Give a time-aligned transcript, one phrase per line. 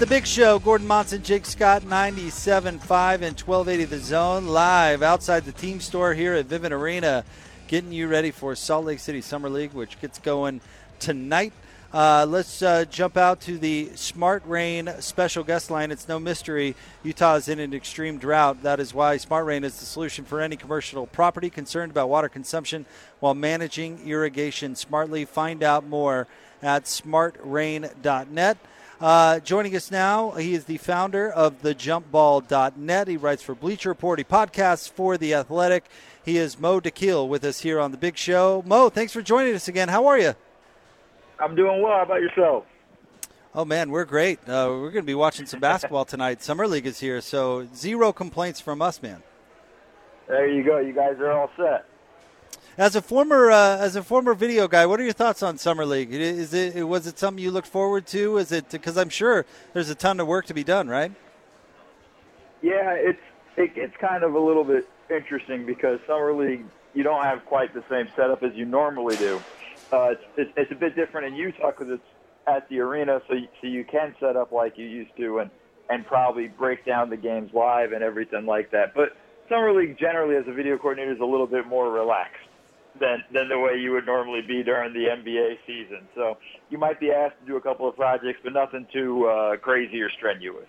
[0.00, 0.58] The big show.
[0.58, 2.70] Gordon Monson, Jake Scott, 97.5
[3.20, 7.22] and 1280 The Zone, live outside the team store here at Vivint Arena,
[7.68, 10.62] getting you ready for Salt Lake City Summer League, which gets going
[11.00, 11.52] tonight.
[11.92, 15.90] Uh, let's uh, jump out to the Smart Rain special guest line.
[15.90, 16.76] It's no mystery.
[17.02, 18.62] Utah is in an extreme drought.
[18.62, 22.30] That is why Smart Rain is the solution for any commercial property concerned about water
[22.30, 22.86] consumption
[23.18, 25.26] while managing irrigation smartly.
[25.26, 26.26] Find out more
[26.62, 28.56] at smartrain.net.
[29.00, 33.08] Uh, joining us now, he is the founder of thejumpball.net.
[33.08, 34.18] He writes for Bleacher Report.
[34.18, 35.86] He podcasts for The Athletic.
[36.22, 38.62] He is Mo Dakhil with us here on The Big Show.
[38.66, 39.88] Mo, thanks for joining us again.
[39.88, 40.34] How are you?
[41.38, 41.94] I'm doing well.
[41.94, 42.66] How about yourself?
[43.54, 44.38] Oh, man, we're great.
[44.40, 46.42] Uh, we're going to be watching some basketball tonight.
[46.42, 49.22] Summer League is here, so zero complaints from us, man.
[50.28, 50.78] There you go.
[50.78, 51.86] You guys are all set.
[52.80, 55.84] As a former uh, as a former video guy, what are your thoughts on summer
[55.84, 56.14] league?
[56.14, 58.38] Is it was it something you looked forward to?
[58.38, 61.12] Is it because I'm sure there's a ton of work to be done, right?
[62.62, 63.20] Yeah, it's
[63.58, 66.64] it, it's kind of a little bit interesting because summer league
[66.94, 69.42] you don't have quite the same setup as you normally do.
[69.92, 72.08] Uh, it's, it's a bit different in Utah because it's
[72.46, 75.50] at the arena, so you, so you can set up like you used to and
[75.90, 78.94] and probably break down the games live and everything like that.
[78.94, 79.18] But
[79.50, 82.46] summer league generally, as a video coordinator, is a little bit more relaxed
[83.00, 86.06] than than the way you would normally be during the NBA season.
[86.14, 86.36] So
[86.68, 90.00] you might be asked to do a couple of projects, but nothing too uh, crazy
[90.00, 90.68] or strenuous.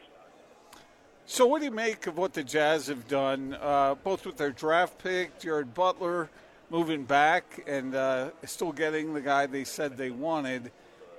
[1.26, 4.52] So, what do you make of what the Jazz have done, uh, both with their
[4.52, 6.30] draft pick, Jared Butler,
[6.70, 10.72] moving back, and uh, still getting the guy they said they wanted?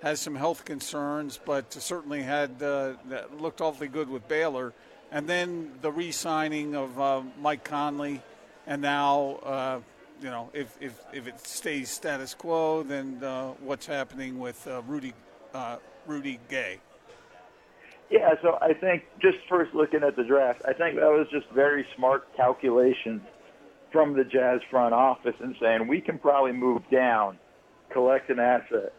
[0.02, 2.94] Has some health concerns, but certainly had uh,
[3.38, 4.74] looked awfully good with Baylor.
[5.12, 8.20] And then the re-signing of uh, Mike Conley,
[8.66, 9.80] and now uh,
[10.22, 14.82] you know, if, if, if it stays status quo, then uh, what's happening with uh,
[14.86, 15.12] Rudy
[15.52, 16.78] uh, Rudy Gay?
[18.10, 21.48] Yeah, so I think just first looking at the draft, I think that was just
[21.50, 23.22] very smart calculations
[23.90, 27.38] from the Jazz front office and saying we can probably move down,
[27.90, 28.92] collect an asset,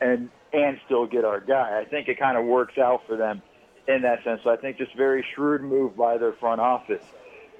[0.00, 1.78] and and still get our guy.
[1.78, 3.42] I think it kind of works out for them
[3.86, 4.40] in that sense.
[4.44, 7.04] So I think just very shrewd move by their front office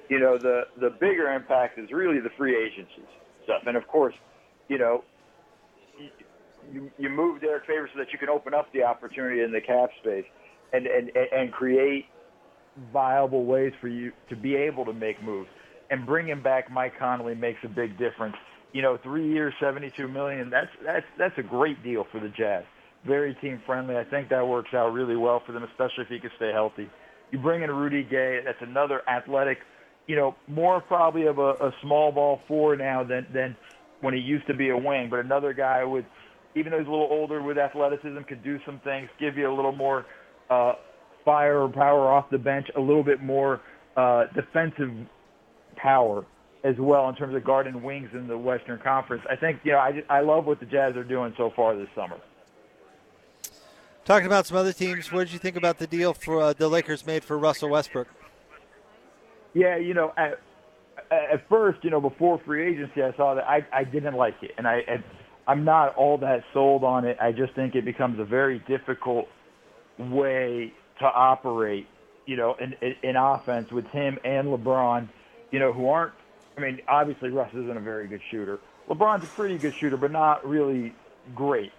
[0.09, 3.07] you know, the the bigger impact is really the free agency
[3.43, 3.61] stuff.
[3.65, 4.15] And of course,
[4.67, 5.03] you know,
[6.71, 9.61] you you move Derrick Favors so that you can open up the opportunity in the
[9.61, 10.25] cap space
[10.73, 12.05] and and and create
[12.91, 15.49] viable ways for you to be able to make moves.
[15.91, 18.35] And bringing back Mike Conley makes a big difference.
[18.73, 20.49] You know, three years, seventy-two million.
[20.49, 22.63] That's that's that's a great deal for the Jazz.
[23.05, 23.95] Very team friendly.
[23.95, 26.89] I think that works out really well for them, especially if he can stay healthy.
[27.31, 28.41] You bring in Rudy Gay.
[28.43, 29.59] That's another athletic
[30.09, 33.55] you know, more probably of a, a small ball four now than than
[34.01, 35.07] when he used to be a wing.
[35.07, 36.03] But another guy with,
[36.55, 39.53] even though he's a little older with athleticism, could do some things, give you a
[39.53, 40.07] little more
[40.49, 40.73] uh,
[41.23, 43.61] fire or power off the bench, a little bit more
[43.95, 44.91] uh, defensive
[45.75, 46.25] power
[46.63, 49.21] as well in terms of guarding wings in the Western Conference.
[49.29, 51.87] I think you know I I love what the Jazz are doing so far this
[51.93, 52.17] summer.
[54.05, 56.67] Talking about some other teams, what did you think about the deal for uh, the
[56.67, 58.07] Lakers made for Russell Westbrook?
[59.59, 60.39] Yeah, you know, at,
[61.11, 64.51] at first, you know, before free agency, I saw that I, I didn't like it,
[64.57, 65.03] and I, and
[65.49, 67.17] I'm not all that sold on it.
[67.19, 69.27] I just think it becomes a very difficult
[69.97, 71.87] way to operate,
[72.25, 75.09] you know, in, in, in offense with him and LeBron,
[75.51, 76.13] you know, who aren't.
[76.57, 78.59] I mean, obviously Russ isn't a very good shooter.
[78.89, 80.95] LeBron's a pretty good shooter, but not really
[81.35, 81.73] great.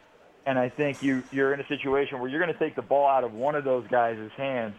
[0.44, 3.08] And I think you you're in a situation where you're going to take the ball
[3.08, 4.74] out of one of those guys' hands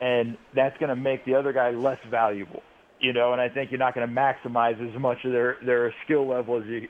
[0.00, 2.62] and that's going to make the other guy less valuable.
[3.00, 5.94] You know, and I think you're not going to maximize as much of their their
[6.04, 6.88] skill level as you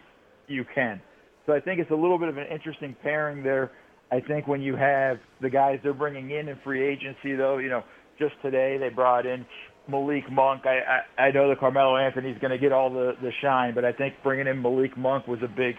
[0.49, 1.01] you can.
[1.47, 3.71] So I think it's a little bit of an interesting pairing there.
[4.13, 7.69] I think when you have the guys they're bringing in in free agency, though, you
[7.69, 7.85] know,
[8.19, 9.47] just today they brought in
[9.89, 10.63] Malik Monk.
[10.67, 13.85] I I, I know that Carmelo Anthony's going to get all the the shine, but
[13.85, 15.77] I think bringing in Malik Monk was a big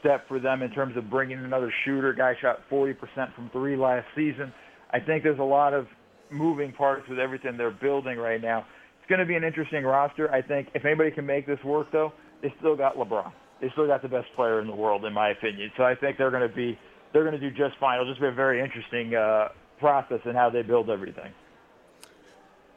[0.00, 2.12] step for them in terms of bringing another shooter.
[2.12, 2.96] Guy shot 40%
[3.34, 4.52] from three last season.
[4.92, 5.86] I think there's a lot of
[6.30, 8.66] moving parts with everything they're building right now.
[9.00, 10.30] It's going to be an interesting roster.
[10.32, 13.32] I think if anybody can make this work, though, they still got LeBron.
[13.60, 15.70] They still got the best player in the world, in my opinion.
[15.76, 16.78] So I think they're going to be
[17.12, 18.00] they're going to do just fine.
[18.00, 19.48] It'll just be a very interesting uh,
[19.80, 21.32] process in how they build everything.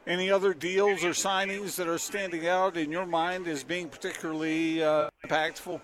[0.06, 4.82] Any other deals or signings that are standing out in your mind as being particularly
[4.82, 5.80] uh, impactful?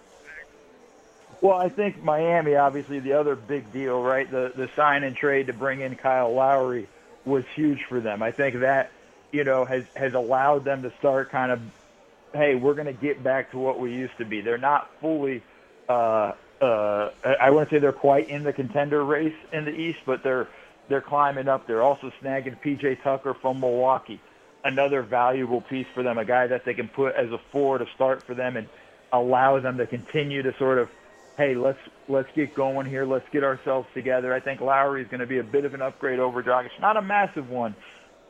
[1.41, 4.29] Well, I think Miami, obviously, the other big deal, right?
[4.29, 6.89] The the sign and trade to bring in Kyle Lowry
[7.29, 8.23] was huge for them.
[8.23, 8.91] I think that
[9.31, 11.61] you know has has allowed them to start kind of,
[12.33, 14.41] hey, we're going to get back to what we used to be.
[14.41, 15.43] They're not fully.
[15.89, 17.11] Uh, uh,
[17.41, 20.49] I wouldn't say they're quite in the contender race in the East, but they're
[20.89, 21.67] they're climbing up.
[21.67, 24.21] They're also snagging PJ Tucker from Milwaukee,
[24.65, 27.87] another valuable piece for them, a guy that they can put as a four to
[27.95, 28.69] start for them and
[29.13, 30.89] allow them to continue to sort of
[31.39, 33.07] hey, let's let's get going here.
[33.07, 34.35] Let's get ourselves together.
[34.35, 36.79] I think Lowry is going to be a bit of an upgrade over Dragic.
[36.81, 37.77] Not a massive one,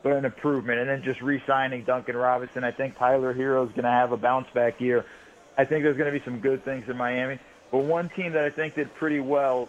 [0.03, 0.79] but an improvement.
[0.79, 2.63] And then just re-signing Duncan Robinson.
[2.63, 5.03] I think Tyler Herro is going to have a bounce back year.
[5.57, 7.39] I think there's going to be some good things in Miami.
[7.71, 9.67] But one team that I think did pretty well,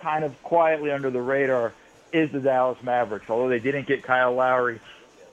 [0.00, 1.72] kind of quietly under the radar,
[2.12, 3.30] is the Dallas Mavericks.
[3.30, 4.80] Although they didn't get Kyle Lowry,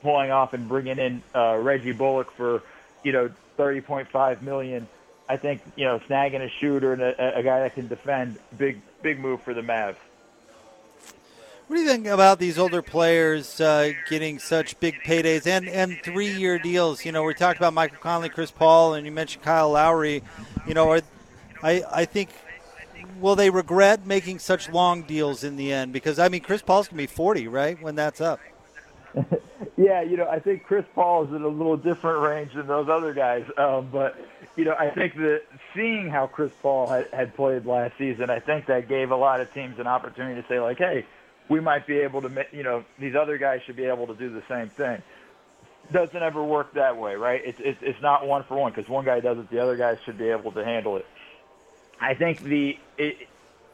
[0.02, 2.62] pulling off and bringing in uh, Reggie Bullock for,
[3.04, 4.88] you know, 30.5 million
[5.30, 8.82] I think you know snagging a shooter and a, a guy that can defend, big
[9.04, 9.96] big move for the Mavs.
[11.68, 16.00] What do you think about these older players uh, getting such big paydays and, and
[16.04, 17.06] three year deals?
[17.06, 20.24] You know, we talked about Michael Conley, Chris Paul, and you mentioned Kyle Lowry.
[20.66, 21.02] You know, are,
[21.62, 22.30] I I think
[23.20, 25.94] will they regret making such long deals in the end?
[25.94, 28.40] Because I mean, Chris Paul's gonna be forty, right, when that's up.
[29.78, 32.90] yeah, you know, I think Chris Paul is in a little different range than those
[32.90, 34.18] other guys, um, but
[34.56, 35.44] you know, I think that
[35.76, 39.42] seeing how Chris Paul had, had played last season, I think that gave a lot
[39.42, 41.06] of teams an opportunity to say, like, hey,
[41.48, 44.30] we might be able to, you know, these other guys should be able to do
[44.30, 45.02] the same thing.
[45.92, 47.42] Doesn't ever work that way, right?
[47.44, 49.98] It's it's, it's not one for one because one guy does it, the other guys
[50.06, 51.06] should be able to handle it.
[52.00, 53.28] I think the it,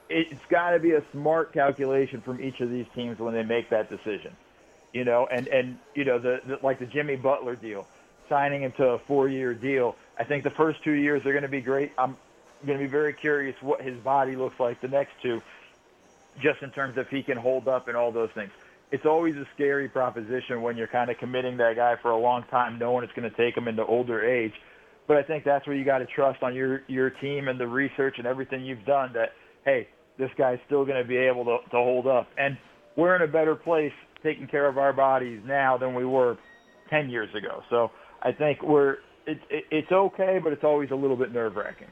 [0.10, 3.70] it's got to be a smart calculation from each of these teams when they make
[3.72, 4.36] that decision,
[4.96, 7.88] you know, and and you know the, the like the Jimmy Butler deal,
[8.30, 11.50] signing him to a four-year deal I think the first two years are going to
[11.50, 11.92] be great.
[11.98, 12.16] I'm
[12.66, 15.42] going to be very curious what his body looks like the next two,
[16.42, 18.52] just in terms of if he can hold up and all those things.
[18.92, 22.44] It's always a scary proposition when you're kind of committing that guy for a long
[22.44, 24.54] time, knowing it's going to take him into older age.
[25.08, 27.68] But I think that's where you got to trust on your your team and the
[27.68, 29.12] research and everything you've done.
[29.14, 29.34] That
[29.66, 29.88] hey,
[30.18, 32.58] this guy's still going to be able to, to hold up, and
[32.96, 33.94] we're in a better place
[34.26, 36.38] taking care of our bodies now than we were
[36.90, 37.64] 10 years ago.
[37.70, 37.92] So
[38.24, 41.88] I think we're it, it, it's okay, but it's always a little bit nerve wracking.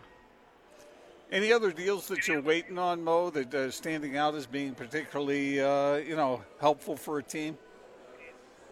[1.32, 5.62] Any other deals that you're waiting on, Mo, that are standing out as being particularly,
[5.62, 7.58] uh, you know, helpful for a team?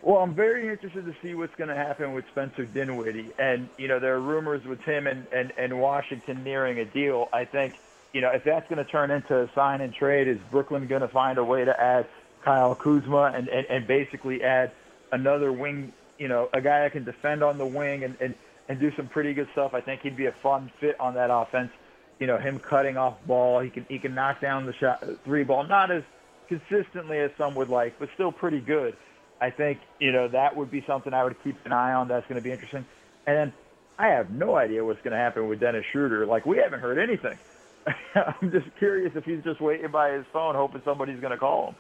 [0.04, 3.88] Well, I'm very interested to see what's going to happen with Spencer Dinwiddie, and you
[3.88, 7.30] know there are rumors with him and, and, and Washington nearing a deal.
[7.32, 7.76] I think
[8.12, 11.02] you know if that's going to turn into a sign and trade, is Brooklyn going
[11.02, 12.08] to find a way to add
[12.44, 14.72] Kyle Kuzma and, and, and basically add
[15.12, 18.36] another wing, you know, a guy that can defend on the wing and, and
[18.70, 19.74] and do some pretty good stuff.
[19.74, 21.72] I think he'd be a fun fit on that offense.
[22.20, 25.44] You know, him cutting off ball, he can he can knock down the shot three
[25.44, 26.04] ball, not as
[26.48, 28.96] consistently as some would like, but still pretty good.
[29.42, 32.08] I think you know that would be something I would keep an eye on.
[32.08, 32.86] That's going to be interesting.
[33.26, 33.54] And then
[33.98, 36.26] I have no idea what's going to happen with Dennis Schroeder.
[36.26, 37.38] Like we haven't heard anything.
[38.16, 41.70] I'm just curious if he's just waiting by his phone, hoping somebody's going to call
[41.70, 41.76] him.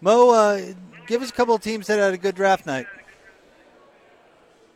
[0.00, 0.60] Mo, uh,
[1.06, 2.86] give us a couple of teams that had a good draft night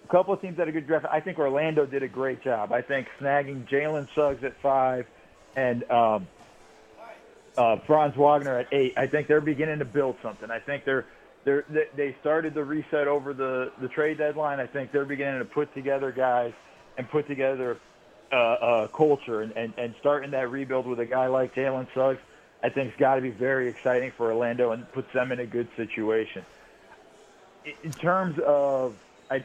[0.04, 1.06] A couple of teams that had a good draft.
[1.10, 2.72] I think Orlando did a great job.
[2.72, 5.06] I think snagging Jalen Suggs at five
[5.56, 6.26] and um,
[7.56, 8.94] uh, Franz Wagner at eight.
[8.96, 10.50] I think they're beginning to build something.
[10.50, 11.06] I think they're
[11.44, 11.64] they're
[11.96, 14.60] they started the reset over the the trade deadline.
[14.60, 16.52] I think they're beginning to put together guys
[16.96, 17.78] and put together
[18.32, 22.20] uh, a culture and, and and starting that rebuild with a guy like Jalen Suggs.
[22.62, 25.46] I think it's got to be very exciting for Orlando and puts them in a
[25.46, 26.44] good situation.
[27.82, 28.94] In terms of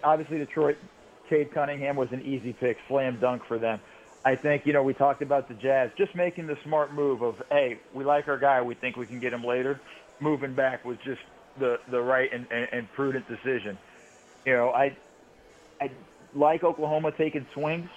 [0.04, 0.78] obviously Detroit,
[1.30, 3.80] Cade Cunningham was an easy pick, slam dunk for them.
[4.26, 7.36] I think you know we talked about the Jazz just making the smart move of
[7.52, 9.80] hey we like our guy we think we can get him later.
[10.20, 11.22] Moving back was just
[11.60, 13.78] the the right and, and, and prudent decision.
[14.46, 14.98] You know I
[15.80, 15.92] I
[16.34, 17.90] like Oklahoma taking swings.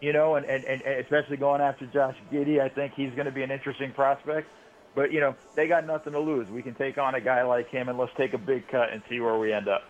[0.00, 3.32] You know, and, and, and especially going after Josh Giddey, I think he's going to
[3.32, 4.48] be an interesting prospect.
[4.94, 6.48] But you know, they got nothing to lose.
[6.48, 9.02] We can take on a guy like him, and let's take a big cut and
[9.08, 9.82] see where we end up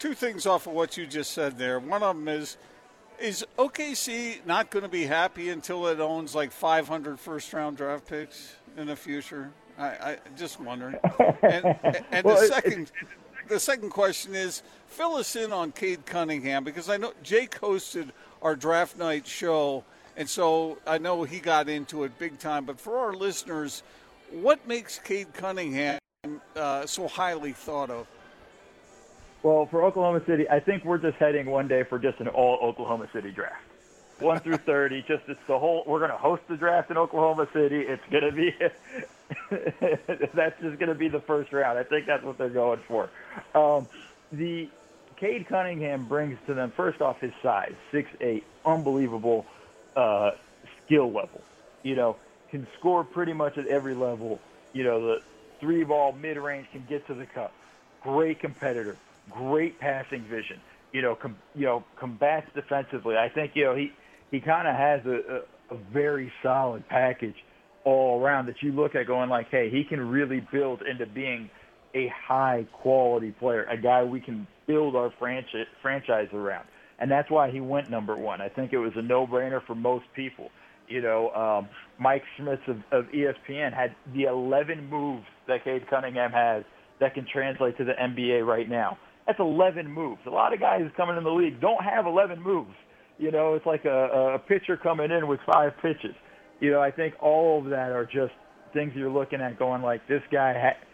[0.00, 1.78] two things off of what you just said there.
[1.78, 2.56] One of them is
[3.20, 8.08] is OKC not going to be happy until it owns like 500 first round draft
[8.08, 9.50] picks in the future?
[9.78, 10.96] I, I just wondering.
[11.42, 11.76] And,
[12.12, 12.92] and well, the second,
[13.48, 18.10] the second question is, fill us in on Cade Cunningham because I know Jake hosted
[18.42, 19.84] our draft night show,
[20.16, 22.64] and so I know he got into it big time.
[22.64, 23.82] But for our listeners,
[24.30, 26.00] what makes Cade Cunningham
[26.56, 28.06] uh, so highly thought of?
[29.42, 32.58] Well, for Oklahoma City, I think we're just heading one day for just an all
[32.62, 33.62] Oklahoma City draft.
[34.18, 37.48] One through 30, just it's the whole, we're going to host the draft in Oklahoma
[37.54, 37.80] City.
[37.80, 38.54] It's going to be,
[40.34, 41.78] that's just going to be the first round.
[41.78, 43.08] I think that's what they're going for.
[43.54, 43.88] Um,
[44.30, 44.68] the
[45.20, 49.46] Cade Cunningham brings to them, first off, his size, six eight, unbelievable
[49.94, 50.32] uh,
[50.84, 51.42] skill level.
[51.82, 52.16] You know,
[52.50, 54.40] can score pretty much at every level.
[54.72, 55.22] You know, the
[55.60, 57.52] three ball mid range can get to the cup.
[58.02, 58.96] Great competitor
[59.30, 60.60] great passing vision.
[60.92, 63.16] You know, com, you know, combats defensively.
[63.16, 63.92] I think you know he
[64.30, 67.36] he kind of has a, a, a very solid package
[67.84, 71.48] all around that you look at going like, hey, he can really build into being
[71.94, 76.66] a high quality player, a guy we can build our franchise franchise around.
[76.98, 78.40] And that's why he went number one.
[78.40, 80.50] I think it was a no-brainer for most people.
[80.86, 81.68] You know, um,
[81.98, 86.64] Mike Schmitz of, of ESPN had the 11 moves that Cade Cunningham has
[87.00, 88.98] that can translate to the NBA right now.
[89.26, 90.20] That's 11 moves.
[90.26, 92.74] A lot of guys coming in the league don't have 11 moves.
[93.18, 96.14] You know, it's like a, a pitcher coming in with five pitches.
[96.58, 98.32] You know, I think all of that are just
[98.72, 100.86] things you're looking at going like this guy, ha-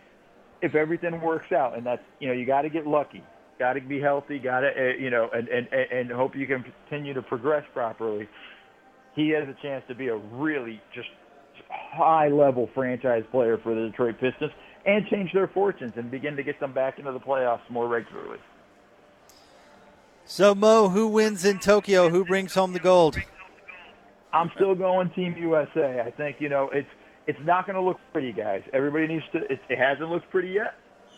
[0.62, 3.22] if everything works out, and that's, you know, you got to get lucky.
[3.58, 4.38] Got to be healthy.
[4.38, 8.28] Got to, uh, you know, and, and, and hope you can continue to progress properly.
[9.14, 11.08] He has a chance to be a really just
[11.70, 14.52] high level franchise player for the Detroit Pistons
[14.84, 18.38] and change their fortunes and begin to get them back into the playoffs more regularly.
[20.24, 22.08] So, Mo, who wins in Tokyo?
[22.08, 23.16] Who brings home the gold?
[24.32, 26.02] I'm still going Team USA.
[26.04, 26.88] I think you know it's
[27.26, 28.62] it's not going to look pretty, guys.
[28.72, 29.38] Everybody needs to.
[29.52, 30.74] It, it hasn't looked pretty yet.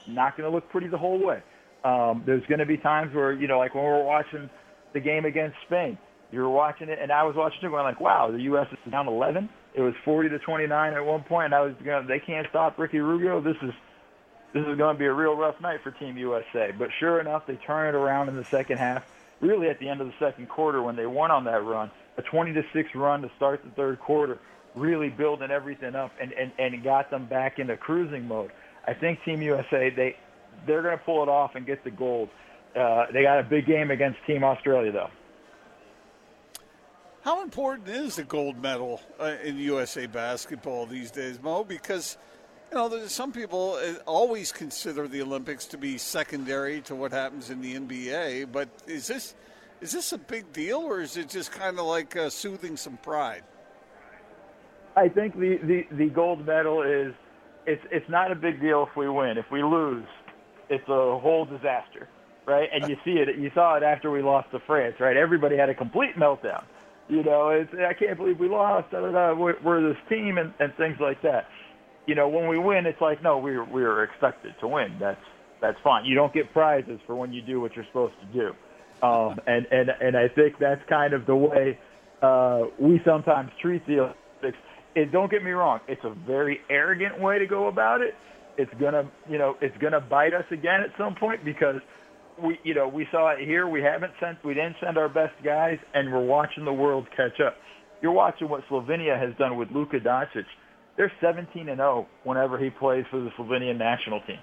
[0.07, 1.43] Not going to look pretty the whole way.
[1.85, 4.49] Um, there's going to be times where you know, like when we were watching
[4.93, 5.99] the game against Spain,
[6.33, 8.67] you were watching it, and I was watching it, going like, "Wow, the U.S.
[8.73, 11.47] is down 11." It was 40 to 29 at one point.
[11.47, 13.41] And I was going, they can't stop Ricky Rubio.
[13.41, 13.71] This is
[14.53, 16.73] this is going to be a real rough night for Team USA.
[16.77, 19.05] But sure enough, they turn it around in the second half.
[19.41, 22.23] Really, at the end of the second quarter, when they won on that run, a
[22.23, 24.39] 20 to six run to start the third quarter,
[24.79, 28.51] really building everything up and and and got them back into cruising mode.
[28.87, 30.17] I think Team USA they
[30.67, 32.29] they're going to pull it off and get the gold.
[32.75, 35.11] Uh, they got a big game against Team Australia though.
[37.23, 41.65] How important is the gold medal uh, in USA basketball these days, Mo?
[41.65, 42.17] Because
[42.71, 47.13] you know, there's some people uh, always consider the Olympics to be secondary to what
[47.13, 48.53] happens in the NBA.
[48.53, 49.35] But is this
[49.81, 52.97] is this a big deal, or is it just kind of like uh, soothing some
[52.99, 53.43] pride?
[54.99, 57.15] I think the, the, the gold medal is
[57.67, 59.39] it's it's not a big deal if we win.
[59.39, 60.07] If we lose,
[60.69, 62.09] it's a whole disaster,
[62.47, 62.69] right?
[62.73, 63.29] And you see it.
[63.39, 65.17] You saw it after we lost to France, right?
[65.17, 66.65] Everybody had a complete meltdown.
[67.09, 68.91] You know, it's, I can't believe we lost.
[68.91, 69.35] Da, da, da.
[69.35, 71.47] We're, we're this team and, and things like that.
[72.07, 74.97] You know, when we win, it's like, no, we we were expected to win.
[74.99, 75.21] That's
[75.61, 76.05] that's fine.
[76.07, 79.07] You don't get prizes for when you do what you're supposed to do.
[79.07, 81.79] Um, and and and I think that's kind of the way
[82.23, 84.15] uh, we sometimes treat the.
[84.99, 88.15] It, don't get me wrong; it's a very arrogant way to go about it.
[88.57, 91.77] It's gonna, you know, it's gonna bite us again at some point because
[92.43, 93.69] we you know we saw it here.
[93.69, 97.41] We haven't sent we didn't send our best guys, and we're watching the world catch
[97.41, 97.57] up.
[98.03, 100.47] You're watching what Slovenia has done with Luka Doncic.
[100.97, 104.39] They're 17 and 0 whenever he plays for the Slovenian national team.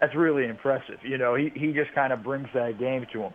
[0.00, 0.98] That's really impressive.
[1.04, 3.34] You know, he he just kind of brings that game to him.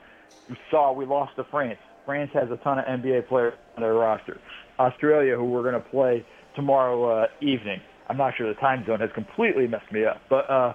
[0.49, 1.79] We saw we lost to France.
[2.05, 4.41] France has a ton of NBA players on their roster.
[4.77, 7.81] Australia, who we're going to play tomorrow uh, evening.
[8.07, 10.73] I'm not sure the time zone has completely messed me up, but uh,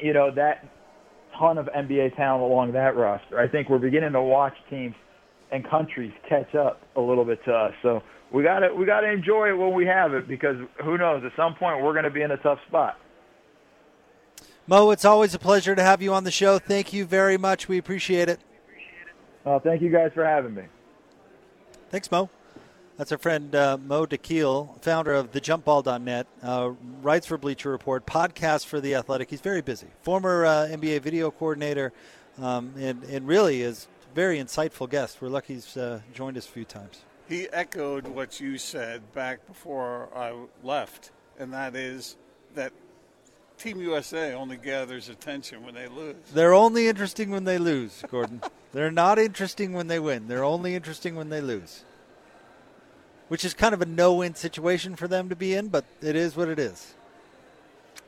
[0.00, 0.64] you know that
[1.38, 3.38] ton of NBA talent along that roster.
[3.38, 4.94] I think we're beginning to watch teams
[5.50, 7.72] and countries catch up a little bit to us.
[7.82, 8.02] So
[8.32, 11.22] we got to we got to enjoy it when we have it because who knows?
[11.24, 12.98] At some point, we're going to be in a tough spot.
[14.66, 16.58] Mo, it's always a pleasure to have you on the show.
[16.58, 17.68] Thank you very much.
[17.68, 18.38] We appreciate it.
[19.46, 20.64] Uh, thank you guys for having me.
[21.90, 22.28] Thanks, Mo.
[22.98, 28.66] That's our friend uh, Mo Dakhil, founder of thejumpball.net, uh, writes for Bleacher Report, podcast
[28.66, 29.30] for The Athletic.
[29.30, 29.86] He's very busy.
[30.02, 31.92] Former uh, NBA video coordinator,
[32.42, 35.22] um, and, and really is a very insightful guest.
[35.22, 37.02] We're lucky he's uh, joined us a few times.
[37.28, 42.16] He echoed what you said back before I left, and that is
[42.56, 42.72] that
[43.58, 46.16] Team USA only gathers attention when they lose.
[46.34, 48.42] They're only interesting when they lose, Gordon.
[48.72, 50.26] They're not interesting when they win.
[50.26, 51.84] They're only interesting when they lose.
[53.28, 56.36] Which is kind of a no-win situation for them to be in, but it is
[56.36, 56.94] what it is.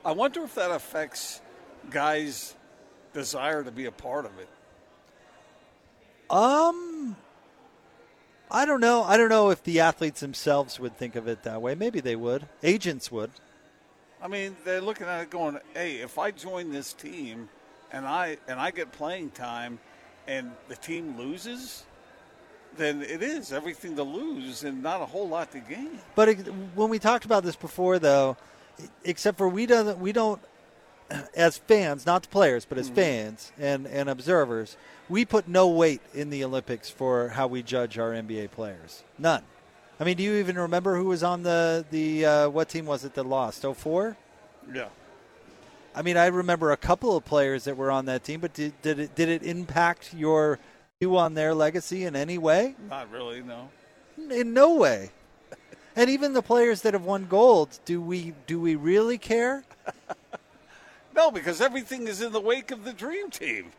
[0.05, 1.43] I wonder if that affects
[1.91, 2.55] guys'
[3.13, 4.49] desire to be a part of it.
[6.31, 7.17] Um,
[8.51, 9.03] I don't know.
[9.03, 11.75] I don't know if the athletes themselves would think of it that way.
[11.75, 12.49] Maybe they would.
[12.63, 13.31] Agents would.
[14.23, 17.49] I mean, they're looking at it going, "Hey, if I join this team
[17.91, 19.81] and I and I get playing time
[20.27, 21.85] and the team loses,
[22.77, 26.39] then it is everything to lose and not a whole lot to gain." But it,
[26.75, 28.37] when we talked about this before though,
[29.05, 30.41] except for we don't we don't
[31.35, 32.95] as fans, not the players, but as Mm-hmm.
[32.97, 34.77] fans and, and observers,
[35.09, 39.03] we put no weight in the Olympics for how we judge our NBA players.
[39.19, 39.43] None.
[39.99, 43.05] I mean, do you even remember who was on the the uh, what team was
[43.05, 43.65] it that lost?
[43.67, 44.17] 04?
[44.73, 44.89] Yeah.
[45.95, 48.81] I mean, I remember a couple of players that were on that team, but did,
[48.81, 50.59] did it did it impact your
[51.01, 52.75] view on their legacy in any way?
[52.91, 53.71] Not really, no.
[54.31, 55.09] In no way.
[55.97, 59.65] And even the players that have won gold, do we do we really care?
[61.13, 63.73] No, because everything is in the wake of the dream team.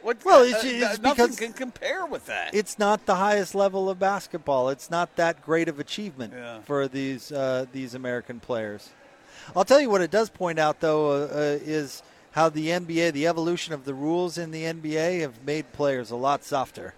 [0.00, 2.54] What, Well, it's- uh, it's nothing because- can compare with that.
[2.54, 4.68] It's not the highest level of basketball.
[4.68, 6.60] It's not that great of achievement Yeah.
[6.60, 8.90] for these uh, these American players.
[9.56, 13.12] I'll tell you what it does point out though uh, uh, is how the NBA,
[13.12, 16.94] the evolution of the rules in the NBA, have made players a lot softer.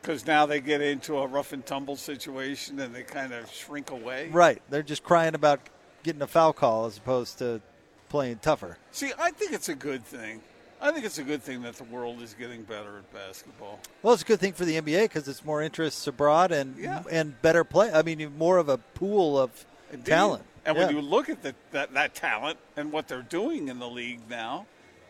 [0.00, 3.90] Because now they get into a rough and tumble situation and they kind of shrink
[3.90, 4.28] away.
[4.32, 4.62] Right?
[4.70, 5.60] They're just crying about
[6.02, 7.60] getting a foul call as opposed to
[8.08, 8.78] playing tougher.
[8.92, 10.40] See, I think it's a good thing.
[10.80, 13.80] I think it's a good thing that the world is getting better at basketball.
[14.02, 17.02] Well, it's a good thing for the NBA because it's more interests abroad and Yeah.
[17.10, 17.92] and better play.
[17.92, 20.06] I mean, more of a pool of Indeed.
[20.06, 20.44] talent.
[20.64, 20.86] And Yeah.
[20.86, 24.20] when you look at the, that, that talent and what they're doing in the league
[24.28, 24.66] now,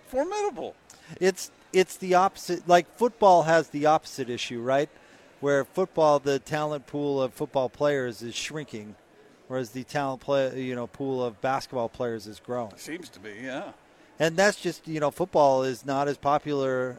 [0.08, 0.74] formidable.
[1.20, 2.68] It's it's the opposite.
[2.68, 4.88] Like football has the opposite issue, right?
[5.40, 8.94] Where football, the talent pool of football players is shrinking,
[9.48, 12.72] whereas the talent play, you know, pool of basketball players is growing.
[12.76, 13.72] Seems to be, yeah.
[14.18, 16.98] And that's just you know, football is not as popular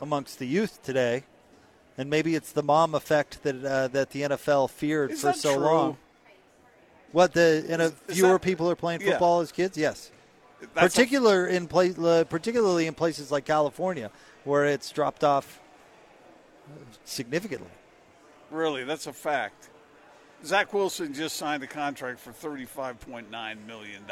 [0.00, 1.24] amongst the youth today,
[1.96, 5.54] and maybe it's the mom effect that uh, that the NFL feared Is for so
[5.56, 5.64] true?
[5.64, 5.96] long.
[7.12, 9.12] What the and is fewer that- people are playing yeah.
[9.12, 9.76] football as kids?
[9.78, 10.10] Yes.
[10.74, 14.10] That's a- Particular in place, uh, particularly in places like California,
[14.44, 15.60] where it's dropped off
[17.04, 17.70] significantly.
[18.50, 19.68] really, that's a fact.
[20.44, 24.02] Zach Wilson just signed a contract for $35.9 million.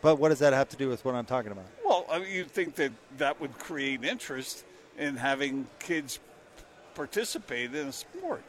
[0.00, 1.64] But what does that have to do with what I'm talking about?
[1.84, 4.64] Well, I mean, you'd think that that would create interest
[4.96, 6.18] in having kids
[6.94, 8.42] participate in a sport.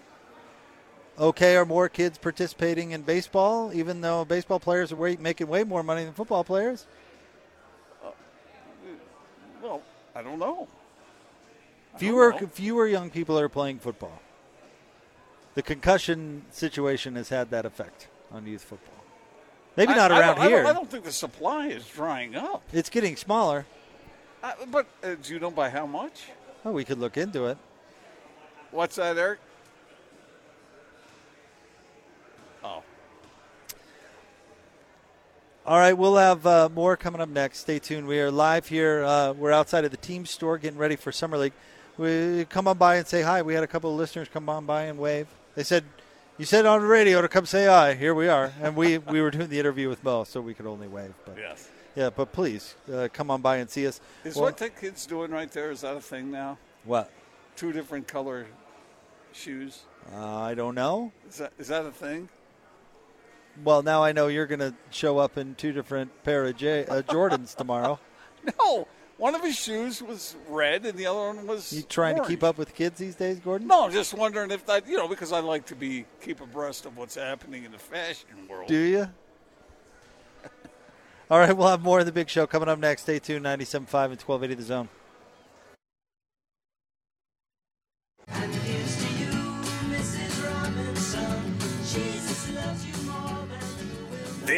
[1.17, 5.63] Okay, are more kids participating in baseball, even though baseball players are way, making way
[5.63, 6.85] more money than football players?
[9.61, 9.81] Well,
[10.13, 10.67] I don't know.
[11.97, 12.47] Fewer know.
[12.47, 14.21] fewer young people are playing football.
[15.53, 18.91] The concussion situation has had that effect on youth football.
[19.77, 20.57] Maybe I- not around don't- I here.
[20.63, 22.63] don't, I don't think the supply is drying up.
[22.73, 23.65] It's getting smaller.
[24.43, 26.23] Uh, but uh, do you know by how much?
[26.65, 27.57] Oh, we could look into it.
[28.71, 29.39] What's that, Eric?
[32.65, 32.81] Oh,
[35.67, 37.59] All right, we'll have uh, more coming up next.
[37.59, 38.07] Stay tuned.
[38.07, 39.03] We are live here.
[39.03, 41.53] Uh, we're outside of the team store getting ready for Summer League.
[41.97, 43.43] We come on by and say hi.
[43.43, 45.27] We had a couple of listeners come on by and wave.
[45.53, 45.83] They said,
[46.39, 49.21] "You said on the radio to come say hi." Here we are, and we we
[49.21, 51.13] were doing the interview with Mo, so we could only wave.
[51.23, 51.69] But yes.
[51.95, 54.01] yeah, but please uh, come on by and see us.
[54.23, 55.69] Is Well, what that kid's doing right there?
[55.69, 56.57] Is that a thing now?
[56.83, 57.11] what?
[57.55, 58.47] Two different color
[59.33, 59.83] shoes.
[60.11, 61.11] Uh, I don't know.
[61.29, 62.27] Is that is that a thing?
[63.63, 66.85] Well, now I know you're going to show up in two different pair of J-
[66.85, 67.99] uh, Jordans tomorrow.
[68.59, 68.87] No.
[69.17, 71.73] One of his shoes was red, and the other one was.
[71.73, 73.67] You trying to keep up with kids these days, Gordon?
[73.67, 76.85] No, I'm just wondering if that you know because I like to be keep abreast
[76.85, 78.67] of what's happening in the fashion world.
[78.67, 79.09] Do you?
[81.31, 83.03] All right, we'll have more of the big show coming up next.
[83.03, 83.87] Stay tuned, 97.5 and
[84.21, 84.89] 1280 The Zone.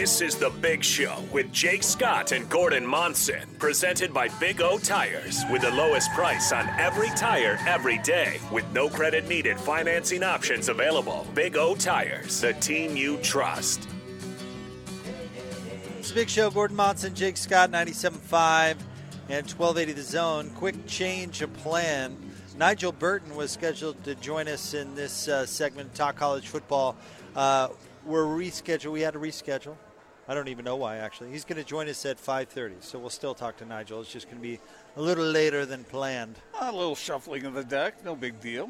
[0.08, 4.78] This is The Big Show with Jake Scott and Gordon Monson, presented by Big O
[4.78, 10.24] Tires, with the lowest price on every tire every day, with no credit needed financing
[10.24, 11.28] options available.
[11.34, 13.89] Big O Tires, the team you trust.
[16.00, 16.50] It's a big show.
[16.52, 18.78] Gordon Monson, Jake Scott, 97.5
[19.28, 20.50] and 1280 The Zone.
[20.52, 22.15] Quick change of plan.
[22.58, 26.96] Nigel Burton was scheduled to join us in this uh, segment, Talk College Football.
[27.36, 27.67] Uh,
[28.06, 28.93] we're rescheduled.
[28.93, 29.76] We had to reschedule.
[30.28, 30.98] I don't even know why.
[30.98, 34.02] Actually, he's going to join us at 5:30, so we'll still talk to Nigel.
[34.02, 34.60] It's just going to be
[34.96, 36.36] a little later than planned.
[36.60, 38.70] A little shuffling of the deck, no big deal.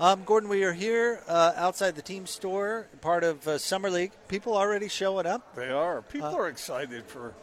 [0.00, 4.12] Um, Gordon, we are here uh, outside the team store, part of uh, Summer League.
[4.28, 5.54] People already showing up.
[5.54, 6.02] They are.
[6.02, 7.34] People Uh, are excited for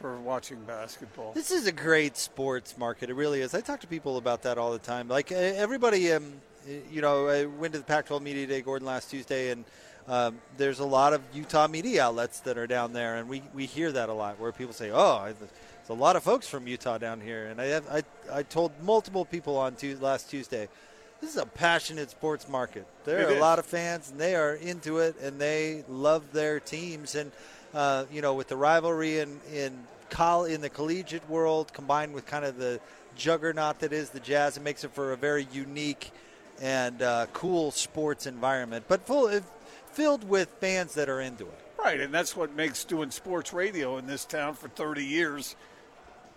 [0.00, 1.32] for watching basketball.
[1.32, 3.10] This is a great sports market.
[3.10, 3.52] It really is.
[3.54, 5.08] I talk to people about that all the time.
[5.08, 6.32] Like everybody, um,
[6.90, 9.64] you know, I went to the Pac-12 Media Day, Gordon, last Tuesday, and
[10.10, 13.64] um, there's a lot of Utah media outlets that are down there, and we, we
[13.66, 15.50] hear that a lot, where people say, "Oh, there's
[15.88, 19.24] a lot of folks from Utah down here." And I have, I I told multiple
[19.24, 20.68] people on tu- last Tuesday,
[21.20, 22.86] this is a passionate sports market.
[23.04, 23.40] There It are a is.
[23.40, 27.14] lot of fans, and they are into it, and they love their teams.
[27.14, 27.30] And
[27.72, 29.72] uh, you know, with the rivalry in in
[30.10, 32.80] col- in the collegiate world, combined with kind of the
[33.16, 36.10] juggernaut that is the Jazz, it makes it for a very unique
[36.60, 39.28] and uh, cool sports environment, but full
[39.92, 41.58] filled with fans that are into it.
[41.78, 45.56] Right, and that's what makes doing sports radio in this town for 30 years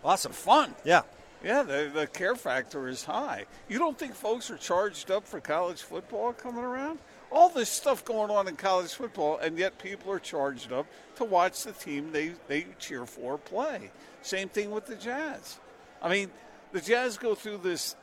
[0.04, 0.32] Awesome.
[0.32, 0.76] fun.
[0.84, 1.02] Yeah.
[1.44, 3.46] Yeah, the, the care factor is high.
[3.68, 7.00] You don't think folks are charged up for college football coming around?
[7.32, 10.86] All this stuff going on in college football, and yet people are charged up
[11.18, 13.92] to watch the team they, they cheer for play.
[14.22, 15.60] Same thing with the Jazz.
[16.02, 16.32] I mean,
[16.72, 17.98] the Jazz go through this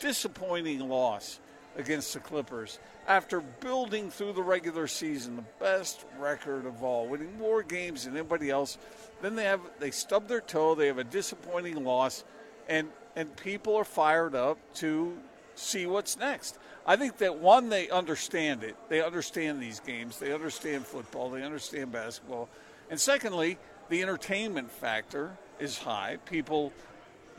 [0.00, 1.38] disappointing loss
[1.76, 7.36] against the Clippers after building through the regular season the best record of all, winning
[7.38, 8.78] more games than anybody else.
[9.20, 12.24] Then they have they stub their toe, they have a disappointing loss,
[12.68, 15.16] and and people are fired up to
[15.54, 16.58] see what's next.
[16.86, 18.76] I think that one they understand it.
[18.88, 20.18] They understand these games.
[20.18, 21.30] They understand football.
[21.30, 22.48] They understand basketball.
[22.90, 23.58] And secondly,
[23.88, 26.18] the entertainment factor is high.
[26.26, 26.72] People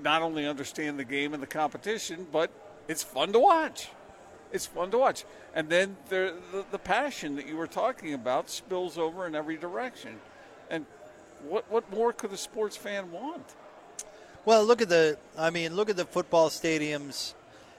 [0.01, 2.51] not only understand the game and the competition, but
[2.87, 3.89] it's fun to watch.
[4.53, 5.25] It's fun to watch.
[5.53, 9.57] And then the, the, the passion that you were talking about spills over in every
[9.57, 10.19] direction.
[10.69, 10.85] And
[11.49, 13.43] what, what more could a sports fan want?
[14.45, 15.17] Well, look at the.
[15.37, 17.33] I mean, look at the football stadiums,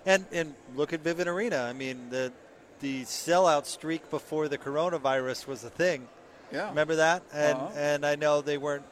[0.06, 1.58] and and look at Vivint Arena.
[1.62, 2.32] I mean, the
[2.80, 6.08] the sellout streak before the coronavirus was a thing.
[6.52, 6.68] Yeah.
[6.70, 7.22] Remember that?
[7.32, 7.72] And Uh-huh.
[7.76, 8.84] and I know they weren't.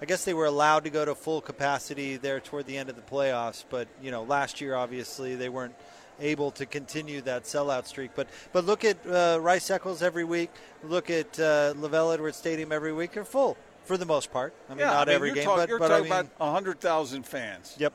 [0.00, 2.96] I guess they were allowed to go to full capacity there toward the end of
[2.96, 5.74] the playoffs, but you know, last year obviously they weren't
[6.20, 8.12] able to continue that sellout streak.
[8.14, 10.50] But but look at uh, Rice Eccles every week.
[10.82, 13.12] Look at uh, LaVell Edwards Stadium every week.
[13.12, 14.54] They're full for the most part.
[14.68, 16.20] I mean, yeah, not I mean, every game, talk- but you're but I talking mean,
[16.20, 17.92] about 100,000 fans yep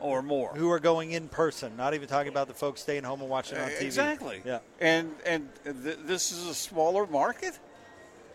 [0.00, 0.50] or more.
[0.54, 3.58] who are going in person, not even talking about the folks staying home and watching
[3.58, 3.82] on TV.
[3.82, 4.42] Exactly.
[4.44, 4.58] Yeah.
[4.80, 7.58] And and th- this is a smaller market.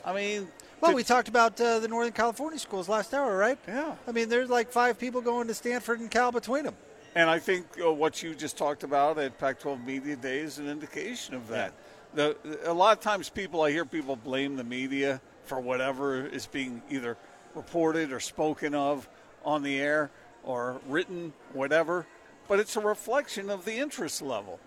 [0.04, 0.48] I mean,
[0.82, 3.58] Well, we talked about uh, the Northern California schools last hour, right?
[3.67, 3.95] Yeah.
[4.08, 6.76] I mean, there's like five people going to Stanford and Cal between them.
[7.15, 10.67] And I think uh, what you just talked about at Pac-12 Media Day is an
[10.69, 11.73] indication of that.
[12.13, 16.45] The, a lot of times, people I hear people blame the media for whatever is
[16.45, 17.17] being either
[17.56, 19.08] reported or spoken of
[19.45, 20.12] on the air
[20.43, 22.06] or written, whatever.
[22.49, 24.60] But it's a reflection of the interest level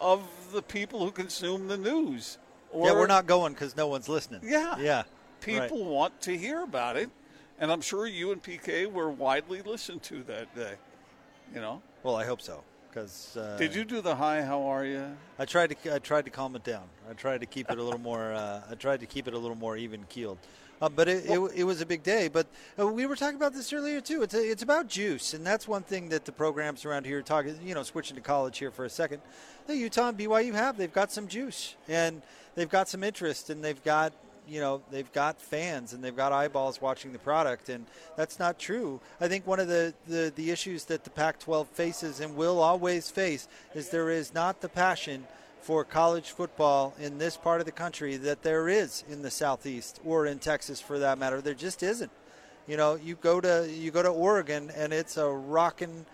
[0.00, 2.38] of the people who consume the news.
[2.70, 4.40] Or yeah, we're not going because no one's listening.
[4.44, 4.78] Yeah.
[4.78, 5.02] Yeah.
[5.40, 5.86] People Right.
[5.86, 7.10] want to hear about it,
[7.58, 10.74] and I'm sure you and PK were widely listened to that day.
[11.54, 11.82] You know.
[12.06, 12.62] Well, I hope so.
[12.88, 14.40] Because uh, Did you do the hi?
[14.40, 15.04] How are you?
[15.40, 16.84] I tried to I tried to calm it down.
[17.10, 18.32] I tried to keep it a little more.
[18.32, 20.38] Uh, I tried to keep it a little more even keeled.
[20.80, 22.28] Uh, but it, it, it was a big day.
[22.28, 22.46] But
[22.78, 24.22] uh, we were talking about this earlier too.
[24.22, 27.58] It's a, it's about juice, and that's one thing that the programs around here talking.
[27.60, 29.20] You know, switching to college here for a second.
[29.66, 32.22] The Utah and BYU have they've got some juice, and
[32.54, 34.12] they've got some interest, and they've got
[34.48, 38.58] you know they've got fans and they've got eyeballs watching the product and that's not
[38.58, 39.00] true.
[39.20, 42.60] I think one of the, the, the issues that the pac 12 faces and will
[42.60, 45.26] always face is there is not the passion
[45.60, 50.00] for college football in this part of the country that there is in the southeast
[50.04, 51.40] or in texas for that matter.
[51.40, 52.12] There just isn't.
[52.66, 56.06] You know you go to you go to oregon and it's a rockin'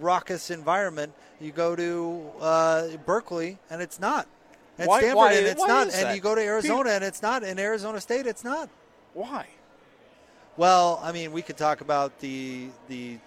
[0.00, 1.12] raucous environment.
[1.40, 4.28] You go to uh, berkeley and it's not
[4.78, 5.94] and Why- Stanford, why- and it's not.
[5.94, 7.42] And you go to Arizona, and it's not.
[7.42, 8.68] In Arizona State, it's not.
[9.14, 9.46] Why?
[10.56, 13.18] Well, I mean, we could talk about the the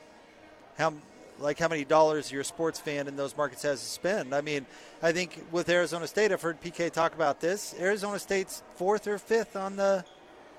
[0.78, 0.94] how
[1.40, 4.34] like how many dollars your sports fan in those markets has to spend.
[4.36, 4.66] I mean,
[5.02, 7.74] I think with Arizona State, I've heard PK talk about this.
[7.80, 10.04] Arizona State's fourth or fifth on the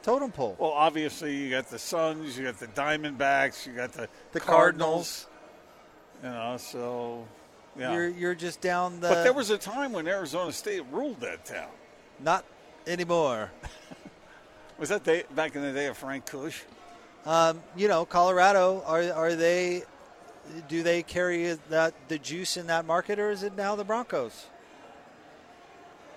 [0.03, 0.57] totem pole.
[0.59, 5.26] Well, obviously you got the Suns, you got the Diamondbacks, you got the The Cardinals.
[6.22, 7.26] You know, so
[7.78, 7.92] yeah.
[7.92, 9.09] You're you're just down the.
[9.09, 11.70] but there was a time when Arizona State ruled that town.
[12.18, 12.44] not
[12.87, 13.50] anymore.
[14.78, 16.62] Was that day, back in the day of Frank Kush?
[17.26, 19.83] Um, you know, Colorado are are they?
[20.68, 24.46] Do they carry that the juice in that market, or is it now the Broncos?